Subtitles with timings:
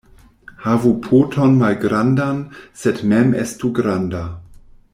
[0.67, 2.39] Havu poton malgrandan,
[2.85, 4.25] sed mem estu granda.